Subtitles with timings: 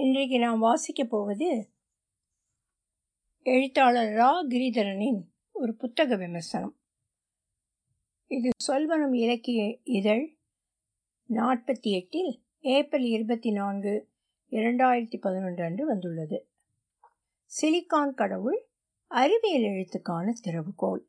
[0.00, 1.70] இன்றைக்கு நாம் வாசிக்கப் போவது
[3.42, 4.46] எழுத்தாளர் ரா.
[4.48, 6.76] கிரிதரனின் ஒரு புத்தக விமர்சனம்.
[8.26, 10.36] இது சொல்வனம் இலக்கிய இதழ்
[11.28, 14.08] நாற்பத்தி எட்டில் ஏப்ரல் இருபத்தி நான்கு
[14.50, 16.48] இரண்டாயிரத்தி பதினொன்று அன்று வந்துள்ளது.
[17.44, 18.68] சிலிக்கான் கடவுள்
[19.06, 21.04] அறிவியல் எழுத்துக்கான திறவுகோல்.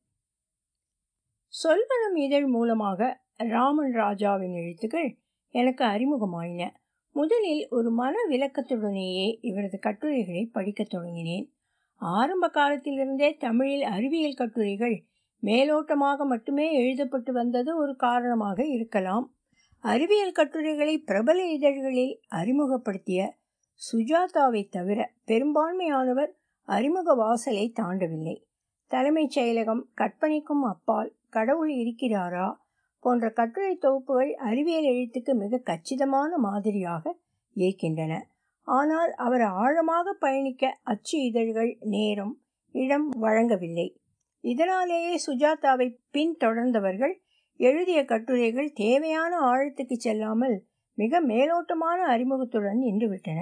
[1.45, 5.17] சொல்வனம் இதழ் மூலமாக ராமன் ராஜாவின் எழுத்துக்கள்
[5.49, 6.71] எனக்கு அறிமுகமாயின.
[7.11, 11.49] முதலில் ஒரு மன விளக்கத்துடனேயே இவரது கட்டுரைகளை படிக்கத் தொடங்கினேன்.
[11.95, 15.03] ஆரம்ப காலத்திலிருந்தே தமிழில் அறிவியல் கட்டுரைகள்
[15.43, 19.33] மேலோட்டமாக மட்டுமே எழுதப்பட்டு வந்தது ஒரு காரணமாக இருக்கலாம்.
[19.79, 23.37] அறிவியல் கட்டுரைகளை பிரபல இதழ்களில் அறிமுகப்படுத்திய
[23.91, 26.31] சுஜாதாவை தவிர பெரும்பான்மையானவர்
[26.63, 28.43] அறிமுக வாசலை தாண்டவில்லை.
[28.87, 32.53] தலைமைச் செயலகம் கற்பனைக்கும் அப்பால் கடவுள் இருக்கிறாரா?
[32.99, 37.13] போன்ற கட்டுரை தொகுப்புகள் அறிவியல் எழுத்துக்கு மிக கச்சிதமான மாதிரியாக
[37.55, 38.13] இருக்கின்றன.
[38.67, 42.33] ஆனால் அவர் ஆழமாக பயணிக்க அச்சு இதழ்கள் நேரம்
[42.75, 43.87] இடம் வழங்கவில்லை.
[44.43, 47.15] இதனாலேயே சுஜாதாவை பின்தொடர்ந்தவர்கள்
[47.59, 50.57] எழுதிய கட்டுரைகள் தேவையான ஆழத்துக்கு செல்லாமல்
[50.97, 53.39] மிக மேலோட்டமான அறிமுகத்துடன் நின்றுவிட்டன.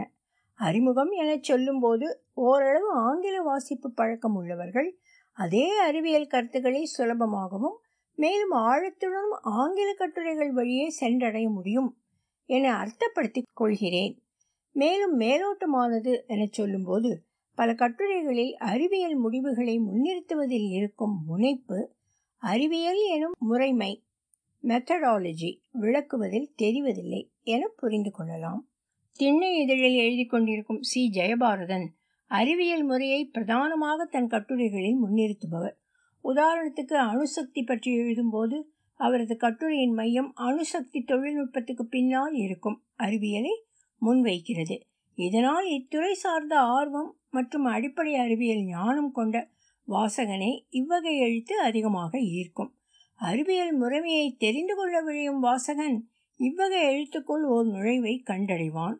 [0.59, 4.89] அறிமுகம் என சொல்லும்போது ஓரளவு ஆங்கில வாசிப்பு பழக்கம் உள்ளவர்கள்
[5.37, 7.77] அதே அறிவியல் கருத்துக்களை சுலபமாகவும்
[8.17, 11.97] மேலும் ஆழத்துடனும் ஆங்கில கட்டுரைகள் வழியே சென்றடைய முடியும்
[12.45, 14.21] என அர்த்தப்படுத்திக் கொள்கிறேன்.
[14.71, 17.23] மேலும் மேலோட்டமானது என சொல்லும்போது
[17.55, 21.95] பல கட்டுரைகளில் அறிவியல் முடிவுகளை முன்னிறுத்துவதில் இருக்கும் முனைப்பு
[22.37, 24.03] அறிவியல் எனும் முறைமை
[24.63, 28.67] மெத்தடாலஜி விளக்குவதில் தெரிவதில்லை என புரிந்து கொள்ளலாம்.
[29.11, 31.11] திண்ணை இதழில் எழுதி கொண்டிருக்கும் சி.
[31.13, 31.87] ஜெயபாரதன்
[32.27, 35.77] அறிவியல் முறையை பிரதானமாக தன் கட்டுரைகளில் முன்னிறுத்துபவர்.
[36.27, 38.57] உதாரணத்துக்கு அணுசக்தி பற்றி எழுதும்போது
[38.99, 43.53] அவரது கட்டுரையின் மையம் அணுசக்தி தொழில்நுட்பத்துக்கு பின்னால் இருக்கும் அறிவியலை
[44.01, 44.81] முன்வைக்கிறது.
[45.15, 49.51] இதனால் இத்துறை சார்ந்த ஆர்வம் மற்றும் அடிப்படை அறிவியல் ஞானம் கொண்ட
[49.87, 52.71] வாசகனை இவ்வகை எழுத்து அதிகமாக ஈர்க்கும்.
[53.15, 55.97] அறிவியல் முறைமையை தெரிந்து கொள்ள விழையும் வாசகன்
[56.39, 58.97] இவ்வகை எழுத்துக்குள் ஓர் நுழைவை கண்டடைவான்.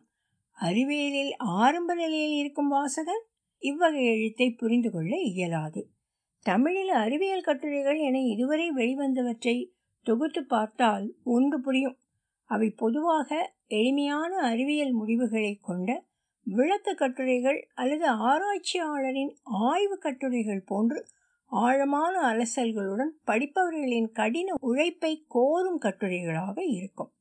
[0.58, 3.22] அறிவியலில் ஆரம்ப நிலையில் இருக்கும் வாசகன்
[3.58, 5.82] இவ்வகை எழுத்தை புரிந்து கொள்ள இயலாது.
[6.42, 9.66] தமிழில் அறிவியல் கட்டுரைகள் என இதுவரை வெளிவந்தவற்றை
[10.02, 11.98] தொகுத்து பார்த்தால் ஒன்று புரியும்.
[12.44, 16.04] அவை பொதுவாக எளிமையான அறிவியல் முடிவுகளை கொண்ட
[16.42, 21.06] விளக்க கட்டுரைகள் அல்லது ஆராய்ச்சியாளரின் ஆய்வு கட்டுரைகள் போன்று
[21.44, 27.12] ஆழமான அலசல்களுடன் படிப்பவர்களின் கடின உழைப்பை கோரும் கட்டுரைகளாக இருக்கும்.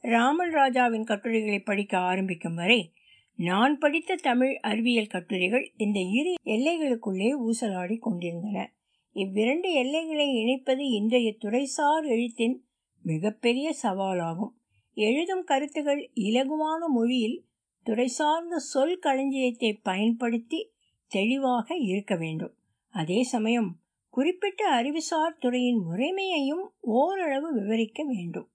[0.00, 2.92] ராமன் ராஜாவின் கட்டுரைகளை படிக்க ஆரம்பிக்கும் வரை
[3.36, 8.72] நான் படித்த தமிழ் அறிவியல் கட்டுரைகள் இந்த இரு எல்லைகளுக்குள்ளே ஊசலாடி கொண்டிருந்தன.
[9.12, 12.64] இவ்விரண்டு எல்லைகளை இணைப்பது இன்றைய துறைசார் எழுத்தின்
[13.02, 14.50] மிகப்பெரிய சவாலாகும்.
[14.94, 17.44] எழுதும் கருத்துகள் இலகுவான மொழியில்
[17.82, 20.70] துறை சார்ந்த சொல் களஞ்சியத்தை பயன்படுத்தி
[21.06, 22.54] தெளிவாக இருக்க வேண்டும்.
[22.88, 23.76] அதே சமயம்
[24.10, 28.48] குறிப்பிட்ட அறிவுசார் துறையின் முறைமையையும் ஓரளவு விவரிக்க வேண்டும்.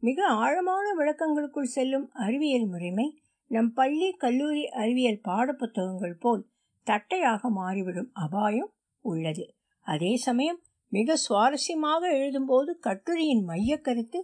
[0.00, 3.19] மிக ஆழமான விளக்கங்களுக்குள் செல்லும் அறிவியல் முறைமை
[3.50, 6.48] நம் பள்ளி கல்லூரி அறிவியல் பாடப்புத்தகங்கள் போல்
[6.82, 9.54] தட்டையாக மாறிவிடும் அபாயம் உள்ளது.
[9.80, 14.20] அதே சமயம் மிக சுவாரஸ்யமாக எழுதும்போது கட்டுரையின் மையக்கருத்து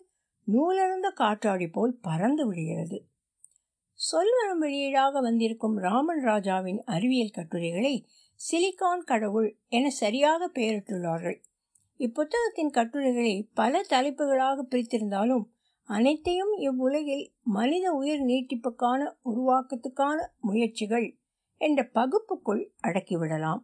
[0.47, 3.07] கருத்து காற்றாடி போல் பறந்து விடுகிறது.
[3.93, 8.07] சொல்வரம் வெளியீடாக வந்திருக்கும் ராமன் ராஜாவின் அறிவியல் கட்டுரைகளை
[8.53, 11.43] சிலிக்கான் கடவுள் என சரியாக பெயரிட்டுள்ளார்கள்.
[11.99, 15.55] இப்புத்தகத்தின் கட்டுரைகளை பல தலைப்புகளாக பிரித்திருந்தாலும்
[15.89, 21.17] அனைத்தையும் இவ்வுலகில் மனித உயிர் நீட்டிப்புக்கான உருவாக்கத்துக்கான முயற்சிகள்
[21.57, 23.59] என்ற பகுப்புக்குள் அடக்கிவிடலாம்.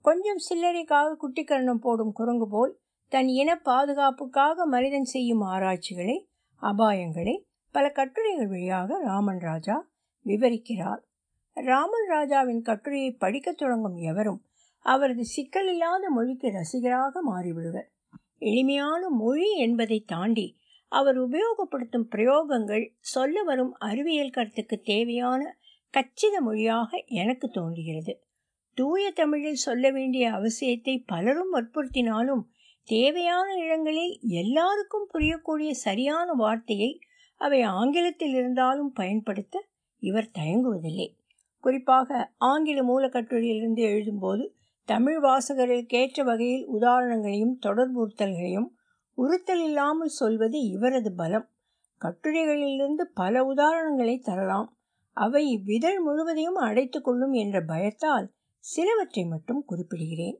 [0.00, 6.28] கொஞ்சம் சில்லறைக்காக குட்டிக்கரணம் போடும் குரங்கு போல் தன் இன பாதுகாப்புக்காக மனிதன் செய்யும் ஆராய்ச்சிகளை
[6.62, 9.90] அபாயங்களை பல கட்டுரைகள் வழியாக ராமன் ராஜா
[10.24, 11.00] விவரிக்கிறார்.
[11.52, 14.44] ராமன் ராஜாவின் கட்டுரையை படிக்கத் தொடங்கும் எவரும்
[14.80, 17.88] அவரது சிக்கலில்லாத மொழிக்கு ரசிகராக மாறிவிடுவர்.
[18.38, 20.58] எளிமையான மொழி என்பதை தாண்டி
[20.92, 25.42] அவர் உபயோகப்படுத்தும் பிரயோகங்கள் சொல்ல வரும் அறிவியல் கருத்துக்கு தேவையான
[25.94, 28.12] கச்சித மொழியாக எனக்கு தோன்றுகிறது.
[28.76, 32.42] தூய தமிழில் சொல்ல வேண்டிய அவசியத்தை பலரும் வற்புறுத்தினாலும்
[32.88, 37.00] தேவையான இடங்களில் எல்லாருக்கும் புரியக்கூடிய சரியான வார்த்தையை
[37.40, 39.64] அவை ஆங்கிலத்தில் இருந்தாலும் பயன்படுத்த
[40.02, 41.08] இவர் தயங்குவதில்லை.
[41.64, 44.44] குறிப்பாக ஆங்கில மூலக்கட்டுரையிலிருந்து எழுதும்போது
[44.88, 48.68] தமிழ் வாசகர்களுக்கு ஏற்ற வகையில் உதாரணங்களையும் தொடர்புறுத்தல்களையும்
[49.20, 51.46] உறுத்தல் இல்லாமல் சொல்வது இவரது பலம்.
[52.00, 54.68] கட்டுரைகளிலிருந்து பல உதாரணங்களை தரலாம்.
[55.16, 58.26] அவை இவ்விதழ் முழுவதையும் அடைத்து கொள்ளும் என்ற பயத்தால்
[58.64, 60.38] சிலவற்றை மட்டும் குறிப்பிடுகிறேன்.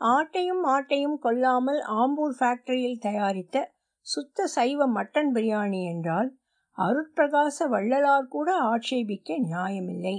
[0.00, 3.56] ஆட்டையும் ஆட்டையும் கொல்லாமல் ஆம்பூர் ஃபேக்டரியில் தயாரித்த
[4.00, 6.30] சுத்த சைவ மட்டன் பிரியாணி என்றால்
[6.78, 10.16] அருட்பிரகாச வள்ளலார் கூட ஆட்சேபிக்க நியாயமில்லை.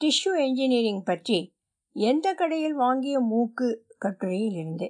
[0.00, 1.38] டிஷ்யூ என்ஜினியரிங் பற்றி
[1.96, 4.86] எந்த கடையில் வாங்கிய மூக்கு கட்டுரையில் இருந்து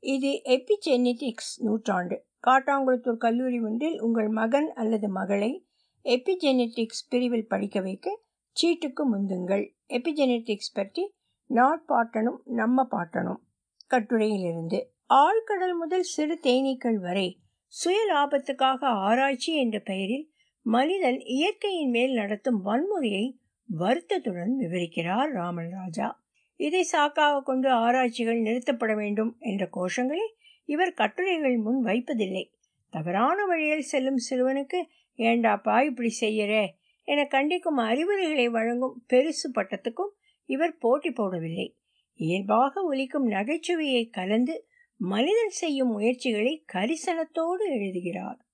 [0.00, 2.24] இது எபிஜெனெட்டிக்ஸ் நூற்றாண்டு.
[2.46, 5.66] காட்டாங்குளத்தூர் கல்லூரி ஒன்றில் உங்கள் மகன் அல்லது மகளை
[6.04, 8.20] எபிஜெனெட்டிக்ஸ் பிரிவில் படிக்க வைக்க
[8.56, 9.70] சீட்டுக்கு முந்துங்கள்.
[9.88, 11.12] எபிஜெனெட்டிக்ஸ் பற்றி
[11.46, 13.40] நாட் பாட்டனும் நம்ம பாட்டனும்
[13.90, 14.84] கட்டுரையிலிருந்து.
[15.14, 20.32] ஆழ்கடல் முதல் சிறு தேனீக்கள் வரை சுய லாபத்துக்காக ஆராய்ச்சி என்ற பெயரில்
[20.62, 23.36] மனிதன் இயற்கையின் மேல் நடத்தும் வன்முறையை
[23.68, 26.25] வருத்தத்துடன் விவரிக்கிறார் ராமன் ராஜா.
[26.56, 30.26] இதை சாக்காக கொண்டு ஆராய்ச்சிகள் நிறுத்தப்பட வேண்டும் என்ற கோஷங்களை
[30.64, 32.52] இவர் கட்டுரைகள் முன் வைப்பதில்லை.
[32.90, 34.78] தவறான வழியில் செல்லும் சிறுவனுக்கு
[35.16, 36.66] ஏண்டாப்பா இப்படி செய்யறே?
[37.04, 40.12] என கண்டிக்கும் அறிவுரைகளை வழங்கும் பெருசு பட்டத்துக்கும்
[40.44, 41.76] இவர் போட்டி போடவில்லை.
[42.14, 44.66] இயல்பாக ஒலிக்கும் நகைச்சுவையை கலந்து
[44.96, 48.46] மனிதன் செய்யும் முயற்சிகளை கரிசனத்தோடு எழுதுகிறார்.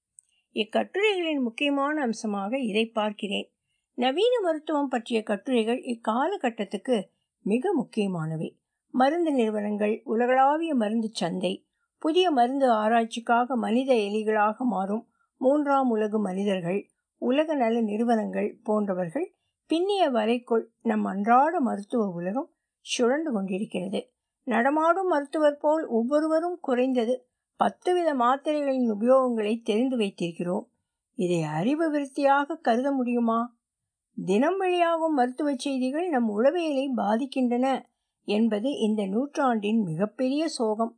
[0.54, 3.52] இக்கட்டுரைகளின் முக்கியமான அம்சமாக இதை பார்க்கிறேன்.
[3.94, 6.96] நவீன மருத்துவம் பற்றிய கட்டுரைகள் இக்காலகட்டத்துக்கு
[7.42, 8.48] மிக முக்கியமானவை.
[8.94, 11.66] மருந்து நிறுவனங்கள் உலகளாவிய மருந்து சந்தை
[12.02, 15.04] புதிய மருந்து ஆராய்ச்சிக்காக மனித எலிகளாக மாறும்
[15.40, 16.80] மூன்றாம் உலகு மனிதர்கள்
[17.22, 19.34] உலக நல நிறுவனங்கள் போன்றவர்கள்
[19.70, 22.50] பின்னிய வரைக்குள் நம் அன்றாட மருத்துவ உலகம்
[22.86, 24.00] சுழண்டு கொண்டிருக்கிறது.
[24.46, 27.14] நடமாடும் மருத்துவர் போல் ஒவ்வொருவரும் குறைந்தது
[27.60, 30.66] பத்து வித மாத்திரைகளின் உபயோகங்களை தெரிந்து வைத்திருக்கிறோம்.
[31.18, 33.40] இதை அறிவு விருத்தியாக கருத முடியுமா?
[34.17, 37.67] தினம் வெளியாகும் மருத்துவ செய்திகள் நம் உளவியலை பாதிக்கின்றன
[38.29, 40.93] என்பது இந்த நூற்றாண்டின் மிகப்பெரிய சோகம்.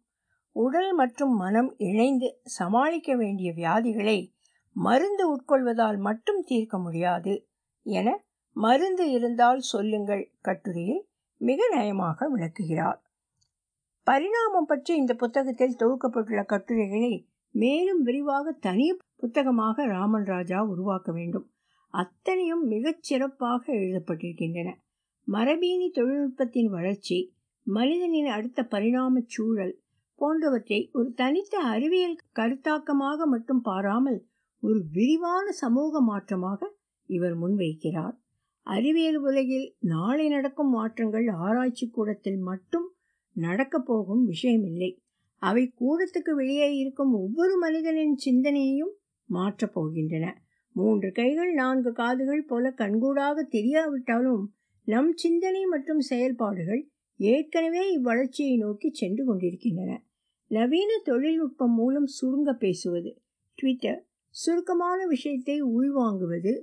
[0.53, 4.19] உடல் மற்றும் மனம் இணைந்து சமாளிக்க வேண்டிய வியாதிகளை
[4.73, 7.35] மருந்து உட்கொள்வதால் மட்டும் தீர்க்க முடியாது
[7.83, 8.25] என
[8.57, 11.03] மருந்து இருந்தால் சொல்லுங்கள் கட்டுரையில்
[11.41, 13.01] மிக நயமாக விளக்குகிறார்.
[14.07, 17.15] பரிணாமம் பற்றி இந்த புத்தகத்தில் தொகுக்கப்பட்டுள்ள கட்டுரைகளை
[17.51, 21.49] மேலும் விரிவாக தனி புத்தகமாக ராமன் ராஜா உருவாக்க வேண்டும்.
[21.95, 24.71] அத்தனையும் மிகச் சிறப்பாக எழுதப்பட்டிருக்கின்றன.
[25.33, 29.81] மரபீனி தொழில்நுட்பத்தின் வளர்ச்சி மனிதனின் அடுத்த பரிணாம சூழல்
[30.15, 34.27] போன்றவற்றை ஒரு தனித்த அறிவியல் கருத்தாக்கமாக மட்டும் பாராமல்
[34.61, 36.71] ஒரு விரிவான சமூக மாற்றமாக
[37.07, 38.17] இவர் முன்வைக்கிறார்.
[38.63, 42.93] அறிவியல் உலகில் நாளை நடக்கும் மாற்றங்கள் ஆராய்ச்சி கூடத்தில் மட்டும்
[43.33, 44.97] நடக்கப் போகும் விஷயமில்லை.
[45.37, 48.95] அவை கூடத்துக்கு வெளியே இருக்கும் ஒவ்வொரு மனிதனின் சிந்தனையையும்
[49.25, 50.43] மாற்றப் போகின்றன.
[50.75, 54.45] மூன்று கைகள் நான்கு காதுகள் போல கண்கூடாக தெரியாவிட்டாலும்
[54.85, 56.83] நம் சிந்தனை மற்றும் செயல்பாடுகள்
[57.21, 60.05] ஏற்கனவே இவ்வளர்ச்சியை நோக்கி சென்று கொண்டிருக்கின்றன.
[60.47, 63.23] நவீன தொழில்நுட்பம் மூலம் சுருங்க பேசுவது.
[63.55, 66.55] ட்விட்டர் சுருக்கமான விஷயத்தை உள்வாங்குவது.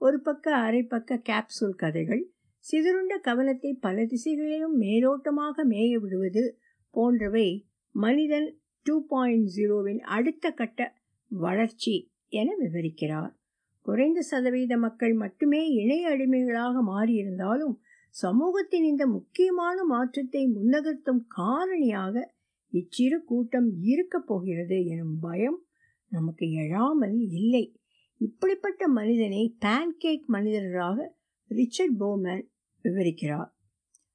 [0.00, 2.22] ஒரு பக்க அரை பக்க கேப்சூல் கதைகள்.
[2.64, 6.58] சிதறுண்ட கவனத்தை பல திசைகளிலும் மேலோட்டமாக மேய விடுவது
[6.90, 7.48] போன்றவை
[7.94, 8.48] மனிதன்
[8.82, 10.80] டூ பாயிண்ட் ஜீரோவின் அடுத்த கட்ட
[11.28, 13.38] வளர்ச்சி என விவரிக்கிறார்.
[13.80, 17.74] குறைந்த சதவீத மக்கள் மட்டுமே இணைய அடிமைகளாக மாறியிருந்தாலும்
[18.10, 22.22] சமூகத்தின் இந்த முக்கியமான மாற்றத்தை முன்னகர்த்தும் காரணியாக
[22.72, 25.64] இச்சிறு கூட்டம் இருக்கப் போகிறது எனும் பயம்
[26.08, 27.76] நமக்கு எழாமல் இல்லை.
[28.16, 31.16] இப்படிப்பட்ட மனிதனை பேன்கேக் மனிதர்களாக
[31.46, 32.44] ரிச்சர்ட் போமேன்
[32.84, 33.50] விவரிக்கிறார்.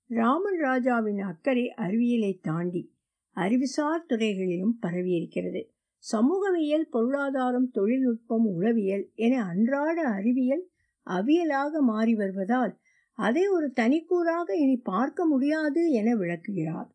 [0.09, 2.93] ராமன் ராஜாவின் அக்கறை அறிவியலை தாண்டி
[3.37, 5.74] அறிவுசார் துறைகளிலும் பரவியிருக்கிறது.
[6.03, 10.69] சமூகவியல் பொருளாதாரம் தொழில்நுட்பம் உளவியல் என அன்றாட அறிவியல்
[11.07, 12.73] அவியலாக மாறி வருவதால்
[13.17, 16.89] அதை ஒரு தனிக்கூறாக இனி பார்க்க முடியாது என விளக்குகிறார்.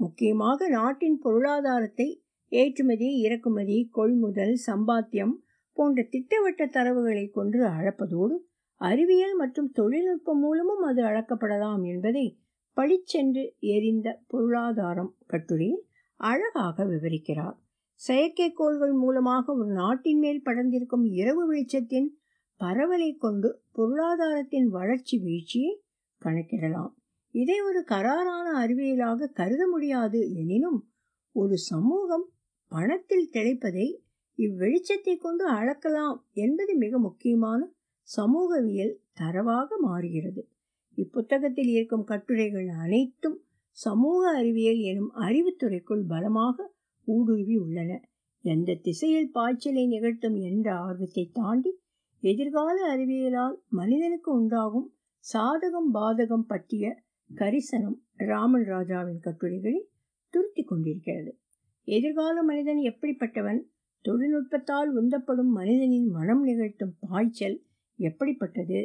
[0.00, 2.08] முக்கியமாக நாட்டின் பொருளாதாரத்தை
[2.48, 5.34] ஏற்றுமதி இறக்குமதி கொள்முதல் சம்பாத்தியம்
[5.72, 8.36] போன்ற திட்டவட்ட தரவுகளை கொண்டு அளப்பதோடு
[8.80, 12.26] அறிவியல் மற்றும் தொழில்நுட்பம் மூலமும் அது அளக்கப்படலாம் என்பதை
[12.76, 15.84] பளிச்சென்று எரிந்த பொருளாதாரம் கட்டுரையில்
[16.20, 17.56] அழகாக விவரிக்கிறார்.
[18.00, 22.08] செயற்கைக்கோள்கள் மூலமாக ஒரு நாட்டின் மேல் படர்ந்திருக்கும் இரவு வெளிச்சத்தின்
[22.60, 25.72] பரவலை கொண்டு பொருளாதாரத்தின் வளர்ச்சி வீழ்ச்சியை
[26.22, 26.92] கணக்கிடலாம்.
[27.34, 30.78] இதை ஒரு கராரான அறிவியலாக கருத முடியாது எனினும்
[31.36, 32.26] ஒரு சமூகம்
[32.72, 33.86] பணத்தில் திளைப்பதை
[34.38, 37.60] இவ்வெளிச்சத்தை கொண்டு அளக்கலாம் என்பது மிக முக்கியமான
[38.08, 40.42] சமூகவியல் தரவாக மாறுகிறது.
[40.98, 43.38] இப்புத்தகத்தில் இருக்கும் கட்டுரைகள் அனைத்தும்
[43.78, 46.66] சமூக அறிவியல் எனும் அறிவுத்துறைக்குள் பலமாக
[47.08, 47.90] ஊடுருவி உள்ளன.
[48.42, 51.72] எந்த திசையில் பாய்ச்சலை நிகழ்த்தும் என்ற ஆர்வத்தை தாண்டி
[52.22, 54.88] எதிர்கால அறிவியலால் மனிதனுக்கு உண்டாகும்
[55.32, 57.02] சாதகம் பாதகம் பற்றிய
[57.34, 59.86] கரிசனம் ராமன் ராஜாவின் கட்டுரைகளில்
[60.34, 61.32] துருத்தி கொண்டிருக்கிறது.
[61.88, 63.60] எதிர்கால மனிதன் எப்படிப்பட்டவன்?
[64.04, 67.56] தொழில்நுட்பத்தால் உந்தப்படும் மனிதனின் மனம் நிகழ்த்தும் பாய்ச்சல்
[67.98, 68.80] எப்படிப்பட்டது?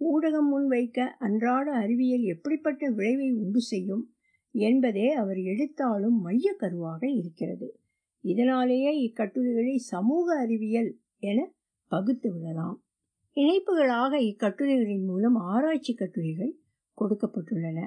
[0.00, 4.04] ஊடகம் முன்வைக்க அன்றாட அறிவியல் எப்படிப்பட்ட விளைவை உண்டு செய்யும்?
[4.50, 7.80] என்பதே அவர் எடுத்தாலும் மைய கருவாக இருக்கிறது.
[8.20, 11.52] இதனாலேயே இக்கட்டுரைகளை சமூக அறிவியல் என
[11.88, 12.82] பகுத்து விடலாம்.
[13.34, 16.58] இணைப்புகளாக இக்கட்டுரைகளின் மூலம் ஆராய்ச்சி கட்டுரைகள்
[16.98, 17.86] கொடுக்கப்பட்டுள்ளன.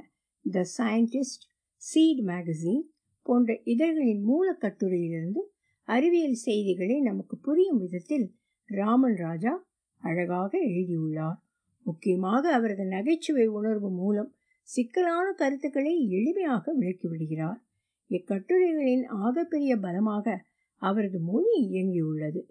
[0.52, 2.82] த சயின்டிஸ்ட் சீட் மேகசின்
[3.22, 5.42] போன்ற இதழ்களின் மூல கட்டுரையிலிருந்து
[5.84, 9.68] அறிவியல் செய்திகளை நமக்கு புரியும் விதத்தில் ராமன் ராஜா
[9.98, 11.44] அழகாக எழுதியுள்ளார்.
[11.82, 17.60] முக்கியமாக அவரது நகைச்சுவை உணர்வு மூலம் சிக்கலான கருத்துக்களை எளிமையாக விளக்கிவிடுகிறார்
[18.10, 20.46] இக்கட்டுரைகளின் ஆகப்பெரிய பலமாக
[20.82, 22.42] அவரது மொழி இயங்கியுள்ளது.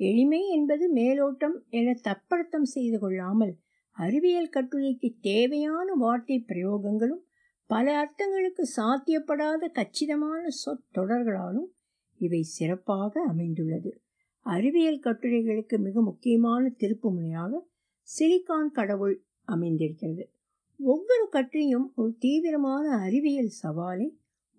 [0.00, 3.54] எளிமை என்பது மேலோட்டம் என தப்பர்த்தம் செய்து கொள்ளாமல்
[3.96, 7.22] அறிவியல் கட்டுரைக்கு தேவையான வார்த்தை பிரயோகங்களும்
[7.66, 11.68] பல அர்த்தங்களுக்கு சாத்தியப்படாத கச்சிதமான சொற்றொடர்களாலும்
[12.18, 14.02] இவை சிறப்பாக அமைந்துள்ளது.
[14.46, 17.60] அறிவியல் கட்டுரைகளுக்கு மிக முக்கியமான திருப்பு முனையாக
[18.08, 20.24] சிலிக்கான் கடவுள் அமைந்திருக்கிறது.
[20.80, 24.08] ஒவ்வொரு கட்டுரையும் ஒரு தீவிரமான அறிவியல் சவாலை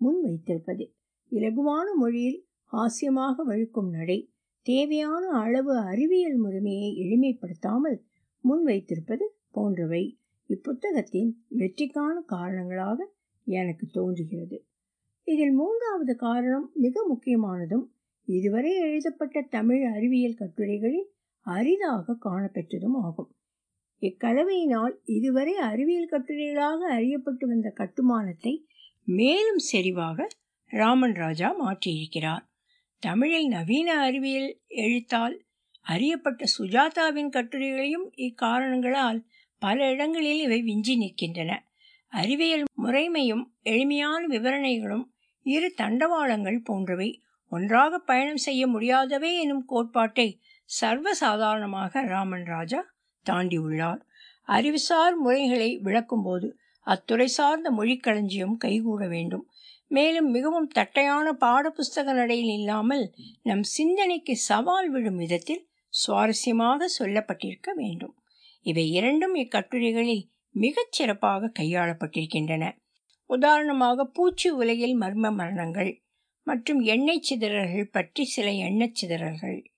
[0.00, 0.84] முன்வைத்திருப்பது.
[1.32, 2.38] இலகுவான மொழியில்
[2.72, 4.32] ஹாஸ்யமாக வழுக்கும் நடை
[4.66, 7.98] தேவையான அளவு அறிவியல் முறைமையை எளிமைப்படுத்தாமல்
[8.44, 10.18] முன்வைத்திருப்பது போன்றவை
[10.50, 12.98] இப்புத்தகத்தின் வெற்றிக்கான காரணங்களாக
[13.46, 14.58] எனக்கு தோன்றுகிறது.
[15.26, 17.84] இதில் மூன்றாவது காரணம் மிக முக்கியமானதும்
[18.28, 21.08] இதுவரை எழுதப்பட்ட தமிழ் அறிவியல் கட்டுரைகளில்
[21.46, 23.30] அரிதாக காணப்பெற்றதும் ஆகும்.
[24.08, 28.66] இக்கலவையினால் இதுவரை அறிவியல் கட்டுரைகளாக அறியப்பட்டு வந்த கட்டுமானத்தை
[29.04, 30.26] மேலும் செறிவாக
[30.70, 32.44] ராமன் ராஜா மாற்றியிருக்கிறார்.
[33.02, 35.36] தமிழில் நவீன அறிவியல் எழுத்தால்
[35.82, 39.20] அறியப்பட்ட சுஜாதாவின் கட்டுரைகளையும் இக்காரணங்களால்
[39.58, 41.52] பல இடங்களில் இவை விஞ்சி நிற்கின்றன.
[42.12, 45.04] அறிவியல் முறைமையும் எளிமையான விவரணைகளும்
[45.46, 47.10] இரு தண்டவாளங்கள் போன்றவை
[47.52, 50.28] ஒன்றாக பயணம் செய்ய முடியாதவை எனும் கோட்பாட்டை
[50.80, 52.80] சர்வசாதாரணமாக ராமன் ராஜா
[53.30, 54.00] தாண்டியுள்ளார்.
[54.42, 56.50] அறிவுசார் முறைகளை விளக்கும்போது
[56.86, 59.48] அத்துறை சார்ந்த மொழிக்களஞ்சியம் கைகூட வேண்டும்.
[59.86, 65.68] மேலும் மிகவும் தட்டையான பாடப்புஸ்தக நடையில் இல்லாமல் நம் சிந்தனைக்கு சவால் விடும் விதத்தில்
[66.06, 68.14] சுவாரஸ்யமாக சொல்லப்பட்டிருக்க வேண்டும்.
[68.62, 72.78] இவை இரண்டும் இக்கட்டுரைகளில் மிகச் சிறப்பாக கையாளப்பட்டிருக்கின்றன.
[73.30, 76.02] உதாரணமாக பூச்சி உலகில் மர்ம மரணங்கள்
[76.42, 79.72] மற்றும் எண்ணெய் சிதறல்கள் பற்றி சில எண்ணெய் சிதறல்கள்.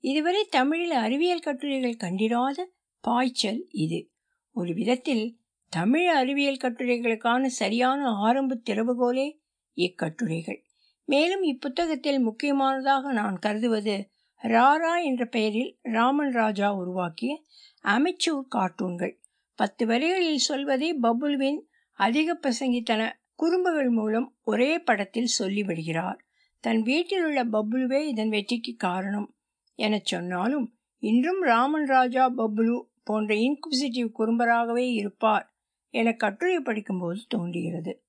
[0.00, 2.74] இதுவரை தமிழில் அறிவியல் கட்டுரைகள் கண்டிராத
[3.06, 4.10] பாய்ச்சல் இது.
[4.52, 9.38] ஒரு விதத்தில் தமிழ் அறிவியல் கட்டுரைகளுக்கான சரியான ஆரம்ப திறவுகோலே
[9.74, 10.62] இக்கட்டுரைகள்.
[11.04, 14.08] மேலும் இப்புத்தகத்தில் முக்கியமானதாக நான் கருதுவது
[14.42, 17.42] ராரா என்ற பெயரில் ராமன் ராஜா உருவாக்கிய
[17.84, 19.20] அமெச்சூர் கார்ட்டூன்கள்.
[19.54, 21.58] பத்து வரிகளில் சொல்வதை பபுல்வின்
[21.92, 26.18] அதிக பிரசங்கித்தன குறும்புகள் மூலம் ஒரே படத்தில் சொல்லிவிடுகிறார்.
[26.60, 29.34] தன் வீட்டில் உள்ள பப்ளுவே இதன் வெற்றிக்கு காரணம்.
[29.74, 35.56] எனச் சொன்னாலும் இன்றும் ராமன் ராஜா பப்ளு போன்ற இன்குசிட்டிவ் குறும்பராகவே இருப்பார்
[35.88, 38.04] என கட்டுரை படிக்கும்போது தோன்றுகிறது.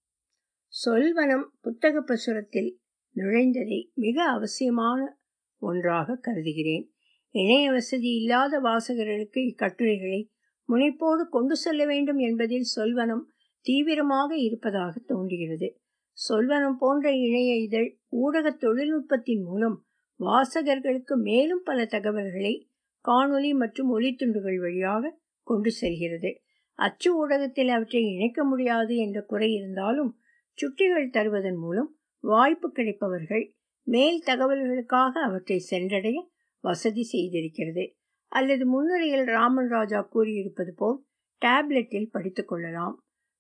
[0.86, 2.76] சொல்வனம் புத்தக பிரசுரத்தில்
[3.16, 5.20] நுழைந்ததை மிக அவசியமான
[5.58, 6.92] ஒன்றாக கருதுகிறேன்.
[7.30, 10.30] இணைய வசதி இல்லாத வாசகர்களுக்கு இக்கட்டுரைகளை
[10.70, 13.24] முனைப்போடு கொண்டு செல்ல வேண்டும் என்பதில் சொல்வனம்
[13.62, 15.82] தீவிரமாக இருப்பதாக தோன்றுகிறது.
[16.30, 19.86] சொல்வனம் போன்ற இணைய இதழ் ஊடக தொழில்நுட்பத்தின் மூலம்
[20.20, 22.67] வாசகர்களுக்கு மேலும் பல தகவல்களை
[23.08, 25.14] காணொலி மற்றும் ஒலித்துண்டுகள் வழியாக
[25.48, 26.32] கொண்டு செல்கிறது.
[26.80, 30.12] அச்சு ஊடகத்தில் அவற்றை இணைக்க முடியாது என்ற குறை இருந்தாலும்
[30.58, 31.90] சுட்டிகள் தருவதன் மூலம்
[32.24, 33.46] வாய்ப்பு கிடைப்பவர்கள்
[33.88, 36.18] மேல் தகவல்களுக்காக அவற்றை சென்றடைய
[36.64, 37.84] வசதி செய்திருக்கிறது.
[38.32, 40.98] அல்லது முன்னுரையில் ராமன் ராஜா கூறியிருப்பது போல்
[41.42, 42.96] டேப்லெட்டில் படித்துக்கொள்ளலாம்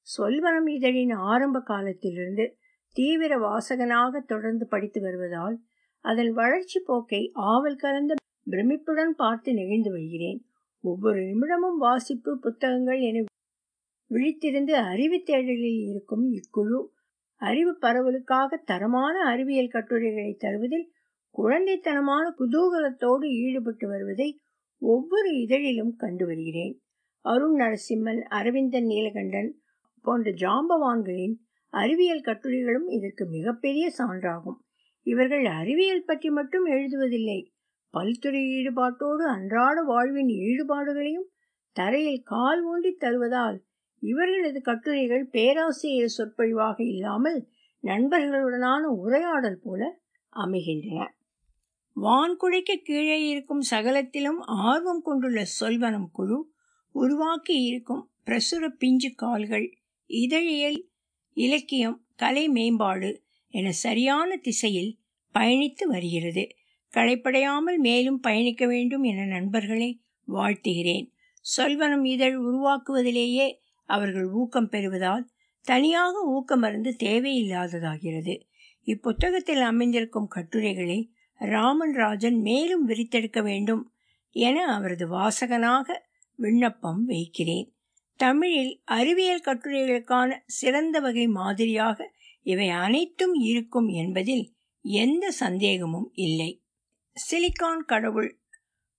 [0.07, 2.45] சொல்வனம் இதழின் ஆரம்ப காலத்திலிருந்து
[2.95, 5.55] தீவிர வாசகனாக தொடர்ந்து படித்து வருவதால்
[6.05, 8.13] அதன் வளர்ச்சி போக்கை ஆவல் கலந்த
[8.49, 10.45] பிரமிப்புடன் பார்த்து நெகிழ்ந்து வருகிறேன்.
[10.83, 13.23] ஒவ்வொரு நிமிடமும் வாசிப்பு புத்தகங்கள் என
[14.11, 16.79] விழித்திருந்து அறிவு தேடலில் இருக்கும் இக்குழு
[17.35, 20.87] அறிவு பரவலுக்காக தரமான அறிவியல் கட்டுரைகளை தருவதில்
[21.35, 24.39] குழந்தைத்தனமான குதூகலத்தோடு ஈடுபட்டு வருவதை
[24.77, 26.81] ஒவ்வொரு இதழிலும் கண்டு வருகிறேன்.
[27.21, 29.49] அருண் நரசிம்மன் அரவிந்தன் நீலகண்டன்
[30.01, 31.35] போன்ற ஜாம்பவான்களின்
[31.69, 34.57] அறிவியல் கட்டுரைகளும் இதற்கு மிகப்பெரிய சான்றாகும்.
[35.03, 37.39] இவர்கள் அறிவியல் பற்றி மட்டும் எழுதுவதில்லை
[37.89, 41.29] பல்துறை ஈடுபாட்டோடு அன்றாட வாழ்வின் ஈடுபாடுகளையும்
[41.71, 43.65] தரையில் கால் ஊண்டி தருவதால்
[43.99, 47.47] இவர்களது கட்டுரைகள் பேராசிரியர் சொற்பொழிவாக இல்லாமல்
[47.83, 51.15] நண்பர்களுடனான உரையாடல் போல அமைகின்றன.
[51.95, 56.53] வான்குழைக்கு கீழே இருக்கும் சகலத்திலும் ஆர்வம் கொண்டுள்ள சொல்வனம் குழு
[56.91, 60.89] உருவாக்கி இருக்கும் பிரசுர பிஞ்சு கால்கள் இதழியல்
[61.33, 64.97] இலக்கியம் கலை மேம்பாடு என சரியான திசையில்
[65.35, 66.56] பயணித்து வருகிறது.
[66.93, 71.11] களைப்படையாமல் மேலும் பயணிக்க வேண்டும் என நண்பர்களை வாழ்த்துகிறேன்.
[71.57, 73.53] சொல்வனம் இதழ் உருவாக்குவதிலேயே
[73.85, 75.29] அவர்கள் ஊக்கம் பெறுவதால்
[75.61, 78.41] தனியாக ஊக்கமருந்து தேவையில்லாததாகிறது.
[78.83, 83.93] இப்புத்தகத்தில் அமைந்திருக்கும் கட்டுரைகளை ராமன் ராஜன் மேலும் விரித்தெடுக்க வேண்டும்
[84.29, 86.01] என அவரது வாசகனாக
[86.35, 87.75] விண்ணப்பம் வைக்கிறேன்.
[88.15, 96.61] தமிழில் அறிவியல் கட்டுரைகளுக்கான சிறந்த வகை மாதிரியாக இவை அனைத்தும் இருக்கும் என்பதில் எந்த சந்தேகமும் இல்லை.
[97.31, 98.39] சிலிக்கான் கடவுள்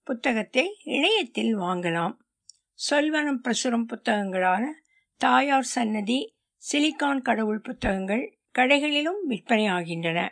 [0.03, 2.17] புத்தகத்தை இணையத்தில் வாங்கலாம்.
[2.91, 4.65] சொல்வனம் பிரசுரம் புத்தகங்களான
[5.17, 6.37] தாயார் சன்னதி
[6.73, 10.29] சிலிக்கான் கடவுள் புத்தகங்கள் கடைகளிலும் விற்பனையாகின்றன.